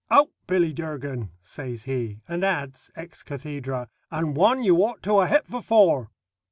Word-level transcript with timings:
"Out, 0.09 0.31
Billy 0.47 0.73
Durgan," 0.73 1.29
says 1.41 1.83
he, 1.83 2.21
and 2.27 2.43
adds, 2.43 2.89
ex 2.95 3.21
cathedrâ, 3.23 3.85
"and 4.09 4.35
one 4.35 4.63
you 4.63 4.77
ought 4.83 5.03
to 5.03 5.23
ha' 5.23 5.27
hit 5.29 5.45
for 5.47 5.61
four." 5.61 6.09